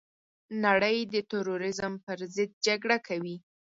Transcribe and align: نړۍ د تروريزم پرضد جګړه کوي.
نړۍ 0.65 0.97
د 1.13 1.15
تروريزم 1.31 1.93
پرضد 2.05 2.49
جګړه 2.65 2.97
کوي. 3.07 3.35